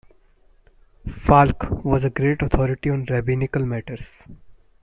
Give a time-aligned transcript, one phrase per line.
[1.15, 4.09] Falk was a great authority on rabbinical matters.